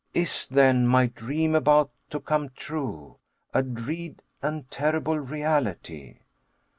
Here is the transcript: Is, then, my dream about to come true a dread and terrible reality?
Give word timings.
Is, 0.15 0.47
then, 0.47 0.87
my 0.87 1.05
dream 1.05 1.53
about 1.53 1.91
to 2.09 2.19
come 2.19 2.49
true 2.55 3.17
a 3.53 3.61
dread 3.61 4.23
and 4.41 4.67
terrible 4.71 5.19
reality? 5.19 6.21